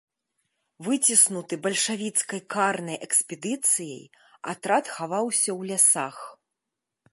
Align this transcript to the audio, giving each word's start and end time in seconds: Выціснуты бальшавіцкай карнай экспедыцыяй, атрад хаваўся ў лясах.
Выціснуты 0.85 1.53
бальшавіцкай 1.65 2.41
карнай 2.55 2.97
экспедыцыяй, 3.09 4.01
атрад 4.55 4.85
хаваўся 4.95 5.51
ў 5.59 5.71
лясах. 5.73 6.17